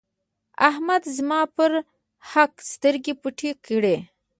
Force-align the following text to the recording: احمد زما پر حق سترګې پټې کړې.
احمد 0.69 1.03
زما 1.15 1.41
پر 1.55 1.71
حق 2.31 2.53
سترګې 2.71 3.13
پټې 3.21 3.51
کړې. 3.65 3.97